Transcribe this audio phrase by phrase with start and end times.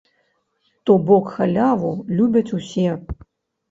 [0.87, 2.93] То бок, халяву любяць усе.